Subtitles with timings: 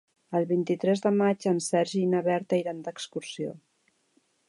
[0.37, 3.57] El vint-i-tres de maig en Sergi i na Berta iran d'excursió.